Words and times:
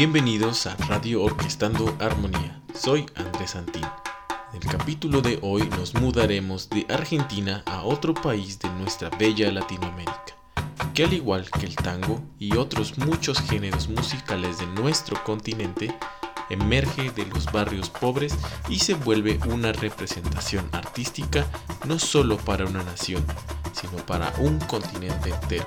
Bienvenidos 0.00 0.66
a 0.66 0.74
Radio 0.88 1.22
Orquestando 1.22 1.94
Armonía. 2.00 2.62
Soy 2.74 3.04
Andrés 3.16 3.50
Santín. 3.50 3.84
En 4.54 4.62
el 4.62 4.66
capítulo 4.66 5.20
de 5.20 5.38
hoy 5.42 5.68
nos 5.76 5.92
mudaremos 5.92 6.70
de 6.70 6.86
Argentina 6.88 7.62
a 7.66 7.82
otro 7.82 8.14
país 8.14 8.58
de 8.58 8.70
nuestra 8.70 9.10
bella 9.10 9.52
Latinoamérica, 9.52 10.34
que 10.94 11.04
al 11.04 11.12
igual 11.12 11.50
que 11.50 11.66
el 11.66 11.76
tango 11.76 12.18
y 12.38 12.56
otros 12.56 12.96
muchos 12.96 13.42
géneros 13.42 13.90
musicales 13.90 14.58
de 14.58 14.68
nuestro 14.68 15.22
continente, 15.22 15.94
emerge 16.48 17.10
de 17.10 17.26
los 17.26 17.44
barrios 17.52 17.90
pobres 17.90 18.34
y 18.70 18.78
se 18.78 18.94
vuelve 18.94 19.38
una 19.50 19.70
representación 19.70 20.66
artística 20.72 21.44
no 21.86 21.98
solo 21.98 22.38
para 22.38 22.64
una 22.64 22.82
nación, 22.84 23.22
sino 23.74 23.98
para 24.06 24.32
un 24.38 24.60
continente 24.60 25.28
entero. 25.28 25.66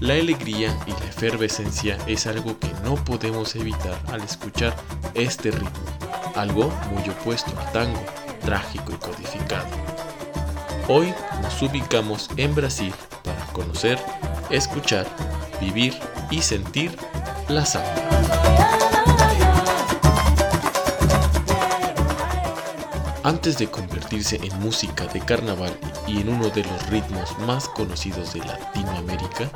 La 0.00 0.12
alegría 0.12 0.76
y 0.86 0.90
la 0.90 1.06
efervescencia 1.08 1.96
es 2.06 2.26
algo 2.26 2.58
que 2.58 2.68
no 2.84 2.96
podemos 2.96 3.56
evitar 3.56 3.98
al 4.12 4.20
escuchar 4.20 4.76
este 5.14 5.50
ritmo, 5.50 5.70
algo 6.34 6.70
muy 6.90 7.08
opuesto 7.08 7.50
al 7.58 7.72
tango, 7.72 8.04
trágico 8.44 8.92
y 8.92 8.96
codificado. 8.96 9.66
Hoy 10.88 11.14
nos 11.40 11.62
ubicamos 11.62 12.28
en 12.36 12.54
Brasil 12.54 12.92
para 13.24 13.42
conocer, 13.54 13.98
escuchar, 14.50 15.06
vivir 15.62 15.94
y 16.30 16.42
sentir 16.42 16.94
la 17.48 17.64
samba. 17.64 17.94
Antes 23.22 23.56
de 23.56 23.66
convertirse 23.68 24.38
en 24.42 24.60
música 24.60 25.06
de 25.06 25.20
carnaval 25.20 25.76
y 26.06 26.20
en 26.20 26.28
uno 26.28 26.48
de 26.50 26.62
los 26.64 26.86
ritmos 26.88 27.38
más 27.40 27.68
conocidos 27.68 28.32
de 28.34 28.40
Latinoamérica, 28.40 29.50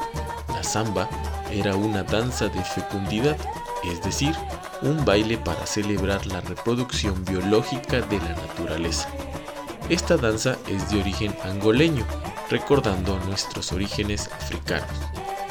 la 0.48 0.62
samba 0.62 1.08
era 1.50 1.76
una 1.76 2.02
danza 2.02 2.48
de 2.48 2.62
fecundidad, 2.62 3.36
es 3.84 4.02
decir, 4.02 4.34
un 4.82 5.04
baile 5.04 5.38
para 5.38 5.66
celebrar 5.66 6.26
la 6.26 6.40
reproducción 6.40 7.24
biológica 7.24 8.00
de 8.00 8.18
la 8.18 8.30
naturaleza. 8.30 9.08
Esta 9.88 10.16
danza 10.16 10.56
es 10.68 10.90
de 10.90 11.00
origen 11.00 11.34
angoleño, 11.44 12.04
recordando 12.48 13.18
nuestros 13.26 13.72
orígenes 13.72 14.30
africanos. 14.32 14.90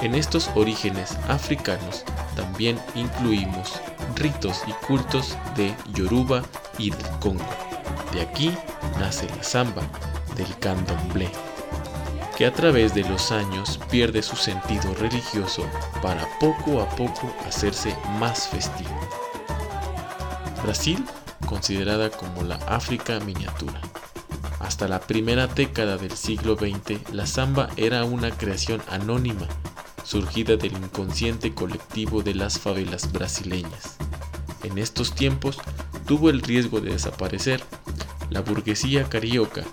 En 0.02 0.16
estos 0.16 0.50
orígenes 0.56 1.18
africanos 1.28 2.06
también 2.36 2.80
incluimos 2.96 3.82
ritos 4.16 4.62
y 4.68 4.72
cultos 4.86 5.38
de 5.56 5.74
Yoruba 5.94 6.42
y 6.78 6.92
del 6.92 7.08
Congo. 7.20 7.44
De 8.14 8.22
aquí 8.22 8.54
nace 8.98 9.28
la 9.36 9.44
samba 9.44 9.82
del 10.40 10.58
candomblé, 10.58 11.30
que 12.38 12.46
a 12.46 12.54
través 12.54 12.96
de 12.96 13.04
los 13.04 13.32
años 13.34 13.78
pierde 13.92 14.24
su 14.24 14.38
sentido 14.38 14.94
religioso 14.96 15.66
para 16.02 16.26
poco 16.40 16.82
a 16.82 16.90
poco 16.90 17.30
hacerse 17.46 17.94
más 18.20 18.48
festivo. 18.48 18.98
Brasil, 20.64 21.04
considerada 21.46 22.10
como 22.10 22.44
la 22.44 22.56
África 22.68 23.20
miniatura. 23.20 23.82
Hasta 24.60 24.88
la 24.88 25.02
primera 25.02 25.48
década 25.48 25.98
del 25.98 26.16
siglo 26.16 26.56
XX, 26.56 27.12
la 27.12 27.26
samba 27.26 27.70
era 27.76 28.06
una 28.06 28.32
creación 28.32 28.82
anónima, 28.90 29.48
surgida 30.06 30.56
del 30.56 30.72
inconsciente 30.72 31.54
colectivo 31.54 32.22
de 32.24 32.34
las 32.34 32.60
favelas 32.60 33.12
brasileñas. 33.12 33.98
En 34.64 34.78
estos 34.78 35.14
tiempos 35.14 35.58
tuvo 36.06 36.30
el 36.30 36.42
riesgo 36.42 36.80
de 36.80 36.92
desaparecer 36.92 37.62
la 38.30 38.42
burguesía 38.42 39.10
carioca, 39.10 39.64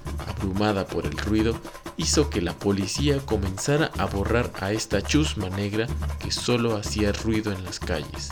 abrumada 0.46 0.86
por 0.86 1.06
el 1.06 1.16
ruido, 1.16 1.58
hizo 1.96 2.30
que 2.30 2.40
la 2.40 2.56
policía 2.56 3.18
comenzara 3.18 3.90
a 3.98 4.06
borrar 4.06 4.52
a 4.60 4.72
esta 4.72 5.02
chusma 5.02 5.48
negra 5.50 5.88
que 6.20 6.30
solo 6.30 6.76
hacía 6.76 7.12
ruido 7.12 7.52
en 7.52 7.64
las 7.64 7.80
calles. 7.80 8.30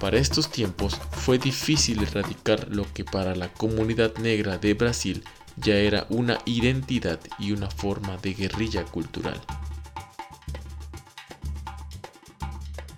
Para 0.00 0.18
estos 0.18 0.50
tiempos 0.50 0.96
fue 1.10 1.38
difícil 1.38 2.02
erradicar 2.02 2.68
lo 2.70 2.90
que 2.92 3.04
para 3.04 3.34
la 3.34 3.52
comunidad 3.52 4.16
negra 4.18 4.58
de 4.58 4.74
Brasil 4.74 5.24
ya 5.56 5.74
era 5.74 6.06
una 6.08 6.38
identidad 6.44 7.18
y 7.38 7.52
una 7.52 7.68
forma 7.68 8.16
de 8.18 8.32
guerrilla 8.32 8.84
cultural. 8.84 9.40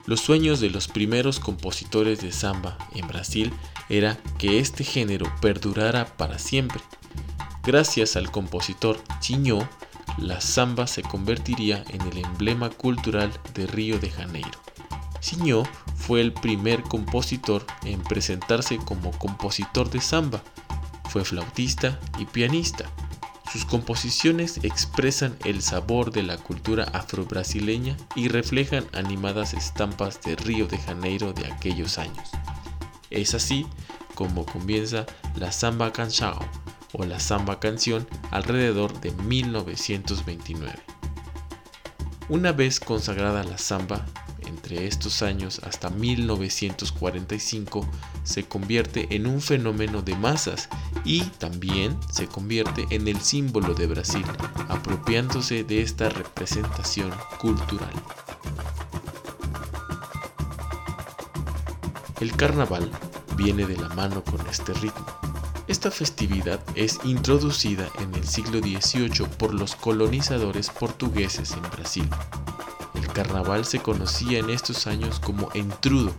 Los 0.04 0.20
sueños 0.20 0.60
de 0.60 0.68
los 0.68 0.88
primeros 0.88 1.40
compositores 1.40 2.20
de 2.20 2.32
samba 2.32 2.76
en 2.94 3.06
Brasil 3.06 3.52
era 3.88 4.18
que 4.38 4.58
este 4.58 4.84
género 4.84 5.32
perdurara 5.40 6.06
para 6.16 6.38
siempre. 6.38 6.82
Gracias 7.64 8.16
al 8.16 8.28
compositor 8.32 8.98
Chiñó, 9.20 9.68
la 10.18 10.40
samba 10.40 10.88
se 10.88 11.02
convertiría 11.02 11.84
en 11.90 12.00
el 12.00 12.18
emblema 12.18 12.70
cultural 12.70 13.32
de 13.54 13.68
Río 13.68 14.00
de 14.00 14.10
Janeiro. 14.10 14.58
Chiñó 15.20 15.62
fue 15.94 16.22
el 16.22 16.32
primer 16.32 16.82
compositor 16.82 17.64
en 17.84 18.02
presentarse 18.02 18.78
como 18.78 19.12
compositor 19.12 19.90
de 19.90 20.00
samba. 20.00 20.42
Fue 21.08 21.24
flautista 21.24 22.00
y 22.18 22.24
pianista. 22.24 22.90
Sus 23.52 23.64
composiciones 23.64 24.58
expresan 24.64 25.36
el 25.44 25.62
sabor 25.62 26.10
de 26.10 26.24
la 26.24 26.38
cultura 26.38 26.84
afro-brasileña 26.92 27.96
y 28.16 28.26
reflejan 28.26 28.86
animadas 28.92 29.54
estampas 29.54 30.20
de 30.22 30.34
Río 30.34 30.66
de 30.66 30.78
Janeiro 30.78 31.32
de 31.32 31.46
aquellos 31.46 31.98
años. 31.98 32.28
Es 33.10 33.34
así 33.34 33.66
como 34.16 34.46
comienza 34.46 35.06
la 35.36 35.52
samba 35.52 35.92
canção 35.92 36.40
o 36.92 37.04
la 37.04 37.20
samba 37.20 37.60
canción 37.60 38.06
alrededor 38.30 39.00
de 39.00 39.12
1929. 39.12 40.74
Una 42.28 42.52
vez 42.52 42.80
consagrada 42.80 43.44
la 43.44 43.58
samba, 43.58 44.06
entre 44.46 44.86
estos 44.86 45.22
años 45.22 45.60
hasta 45.64 45.90
1945 45.90 47.86
se 48.24 48.44
convierte 48.44 49.14
en 49.14 49.26
un 49.26 49.40
fenómeno 49.40 50.02
de 50.02 50.16
masas 50.16 50.68
y 51.04 51.22
también 51.22 51.98
se 52.10 52.26
convierte 52.26 52.86
en 52.90 53.08
el 53.08 53.20
símbolo 53.20 53.74
de 53.74 53.86
Brasil, 53.86 54.24
apropiándose 54.68 55.64
de 55.64 55.82
esta 55.82 56.08
representación 56.08 57.10
cultural. 57.40 57.92
El 62.20 62.36
carnaval 62.36 62.88
viene 63.36 63.66
de 63.66 63.76
la 63.76 63.88
mano 63.88 64.22
con 64.22 64.46
este 64.46 64.72
ritmo. 64.74 65.21
Esta 65.72 65.90
festividad 65.90 66.60
es 66.74 67.00
introducida 67.02 67.88
en 67.98 68.14
el 68.14 68.28
siglo 68.28 68.58
XVIII 68.58 69.26
por 69.38 69.54
los 69.54 69.74
colonizadores 69.74 70.68
portugueses 70.68 71.52
en 71.52 71.62
Brasil. 71.62 72.06
El 72.94 73.08
carnaval 73.08 73.64
se 73.64 73.78
conocía 73.78 74.40
en 74.40 74.50
estos 74.50 74.86
años 74.86 75.18
como 75.18 75.48
entrudo. 75.54 76.12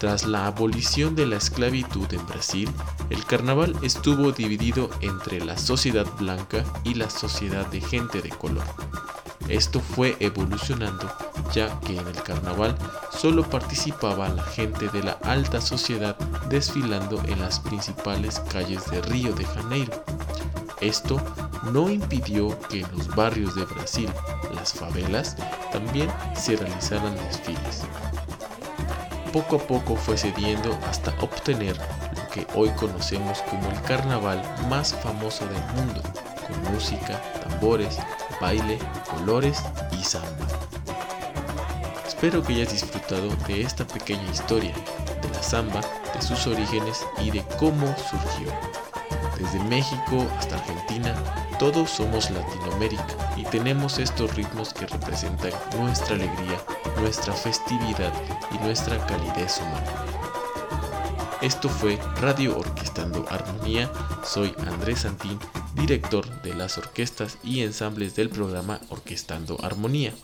Tras 0.00 0.24
la 0.24 0.46
abolición 0.46 1.14
de 1.14 1.26
la 1.26 1.36
esclavitud 1.36 2.10
en 2.14 2.26
Brasil, 2.26 2.70
el 3.10 3.26
carnaval 3.26 3.76
estuvo 3.82 4.32
dividido 4.32 4.88
entre 5.02 5.44
la 5.44 5.58
sociedad 5.58 6.06
blanca 6.18 6.64
y 6.84 6.94
la 6.94 7.10
sociedad 7.10 7.66
de 7.66 7.82
gente 7.82 8.22
de 8.22 8.30
color. 8.30 8.64
Esto 9.46 9.78
fue 9.78 10.16
evolucionando 10.20 11.12
ya 11.52 11.78
que 11.80 11.98
en 11.98 12.06
el 12.06 12.22
carnaval 12.22 12.76
solo 13.16 13.42
participaba 13.48 14.28
la 14.28 14.42
gente 14.42 14.88
de 14.88 15.02
la 15.02 15.18
alta 15.24 15.60
sociedad 15.60 16.16
desfilando 16.48 17.22
en 17.26 17.40
las 17.40 17.60
principales 17.60 18.40
calles 18.52 18.90
de 18.90 19.02
Río 19.02 19.32
de 19.34 19.44
Janeiro. 19.44 20.04
Esto 20.80 21.20
no 21.72 21.88
impidió 21.88 22.58
que 22.68 22.80
en 22.80 22.92
los 22.96 23.08
barrios 23.14 23.54
de 23.54 23.64
Brasil, 23.64 24.10
las 24.54 24.72
favelas, 24.72 25.36
también 25.72 26.10
se 26.34 26.56
realizaran 26.56 27.14
desfiles. 27.16 27.82
Poco 29.32 29.56
a 29.56 29.58
poco 29.58 29.96
fue 29.96 30.16
cediendo 30.16 30.78
hasta 30.88 31.14
obtener 31.20 31.76
lo 31.76 32.28
que 32.28 32.46
hoy 32.54 32.70
conocemos 32.70 33.42
como 33.50 33.68
el 33.70 33.80
carnaval 33.82 34.42
más 34.68 34.94
famoso 34.94 35.44
del 35.46 35.64
mundo, 35.74 36.02
con 36.46 36.72
música, 36.72 37.20
tambores, 37.42 37.98
baile, 38.40 38.78
colores 39.10 39.62
y 39.98 40.04
samba. 40.04 40.63
Espero 42.24 42.42
que 42.42 42.54
hayas 42.54 42.72
disfrutado 42.72 43.28
de 43.46 43.60
esta 43.60 43.86
pequeña 43.86 44.26
historia 44.30 44.72
de 45.20 45.28
la 45.28 45.42
samba, 45.42 45.82
de 46.14 46.22
sus 46.22 46.46
orígenes 46.46 47.04
y 47.22 47.30
de 47.30 47.44
cómo 47.58 47.86
surgió. 47.98 48.50
Desde 49.38 49.62
México 49.64 50.26
hasta 50.38 50.56
Argentina, 50.56 51.14
todos 51.58 51.90
somos 51.90 52.30
Latinoamérica 52.30 53.34
y 53.36 53.44
tenemos 53.44 53.98
estos 53.98 54.34
ritmos 54.36 54.72
que 54.72 54.86
representan 54.86 55.52
nuestra 55.78 56.14
alegría, 56.14 56.58
nuestra 56.98 57.34
festividad 57.34 58.14
y 58.50 58.56
nuestra 58.64 58.96
calidez 59.06 59.60
humana. 59.60 59.92
Esto 61.42 61.68
fue 61.68 61.98
Radio 62.22 62.58
Orquestando 62.58 63.26
Armonía. 63.28 63.92
Soy 64.24 64.54
Andrés 64.66 65.00
Santín, 65.00 65.38
director 65.74 66.40
de 66.40 66.54
las 66.54 66.78
orquestas 66.78 67.36
y 67.44 67.60
ensambles 67.60 68.16
del 68.16 68.30
programa 68.30 68.80
Orquestando 68.88 69.58
Armonía. 69.62 70.14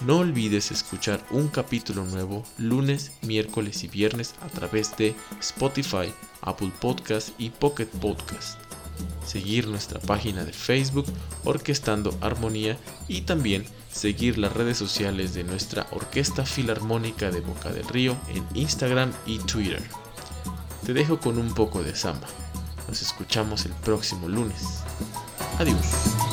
No 0.00 0.18
olvides 0.18 0.70
escuchar 0.72 1.24
un 1.30 1.48
capítulo 1.48 2.04
nuevo 2.04 2.44
lunes, 2.58 3.12
miércoles 3.22 3.84
y 3.84 3.88
viernes 3.88 4.34
a 4.42 4.48
través 4.48 4.96
de 4.96 5.14
Spotify, 5.40 6.12
Apple 6.42 6.72
Podcast 6.80 7.30
y 7.38 7.50
Pocket 7.50 7.86
Podcast. 7.86 8.58
seguir 9.26 9.66
nuestra 9.66 9.98
página 10.00 10.44
de 10.44 10.52
Facebook 10.52 11.06
Orquestando 11.44 12.16
Armonía 12.20 12.76
y 13.08 13.22
también 13.22 13.64
seguir 13.90 14.38
las 14.38 14.52
redes 14.52 14.76
sociales 14.76 15.34
de 15.34 15.44
nuestra 15.44 15.86
Orquesta 15.90 16.44
Filarmónica 16.44 17.30
de 17.30 17.40
Boca 17.40 17.72
del 17.72 17.88
Río 17.88 18.16
en 18.28 18.46
Instagram 18.54 19.12
y 19.26 19.38
Twitter. 19.38 19.82
Te 20.84 20.92
dejo 20.92 21.18
con 21.18 21.38
un 21.38 21.54
poco 21.54 21.82
de 21.82 21.96
samba. 21.96 22.28
Nos 22.88 23.00
escuchamos 23.00 23.64
el 23.64 23.72
próximo 23.72 24.28
lunes. 24.28 24.80
Adiós. 25.58 26.23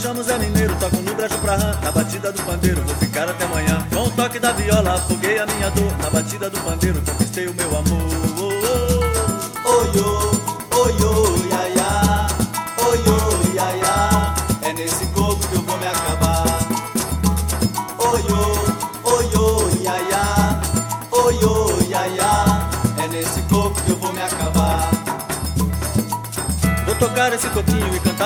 Chamo 0.00 0.22
Zé 0.22 0.38
Mineiro, 0.38 0.74
toco 0.76 0.96
no 1.02 1.14
brejo 1.14 1.38
pra 1.38 1.56
rã, 1.56 1.78
na 1.82 1.90
batida 1.90 2.32
do 2.32 2.42
pandeiro, 2.42 2.80
vou 2.82 2.94
ficar 2.96 3.28
até 3.28 3.44
amanhã. 3.44 3.86
Com 3.92 4.04
o 4.04 4.10
toque 4.10 4.38
da 4.38 4.52
viola, 4.52 4.94
afoguei 4.94 5.38
a 5.38 5.46
minha 5.46 5.70
dor, 5.70 5.92
na 5.98 6.10
batida 6.10 6.48
do 6.48 6.60
pandeiro, 6.60 7.02
conquistei 7.02 7.48
o 7.48 7.54
meu 7.54 7.68
amor. 7.76 8.08
Oh, 8.38 8.52
oh, 8.64 9.68
oh, 9.68 9.86
oh, 10.72 10.88
oh, 11.04 11.46
ya, 11.50 11.68
ya, 11.68 12.26
oh, 12.78 12.84
oh, 12.84 13.56
ya, 13.56 13.97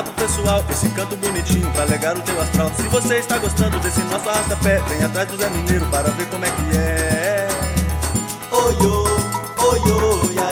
pro 0.02 0.12
pessoal 0.14 0.64
esse 0.70 0.88
canto 0.90 1.16
bonitinho 1.16 1.70
pra 1.72 1.82
alegar 1.82 2.16
o 2.16 2.22
teu 2.22 2.40
astral. 2.40 2.70
Se 2.76 2.82
você 2.82 3.16
está 3.16 3.38
gostando 3.38 3.78
desse 3.80 4.00
nosso 4.02 4.28
arrasta-pé, 4.28 4.80
vem 4.88 5.02
atrás 5.02 5.28
do 5.28 5.36
Zé 5.36 5.48
Mineiro 5.50 5.86
para 5.86 6.10
ver 6.10 6.26
como 6.26 6.44
é 6.44 6.50
que 6.50 6.76
é. 6.76 7.48
Oi, 8.50 8.76
oh, 8.80 9.64
oi, 9.64 9.80
oh, 9.86 10.51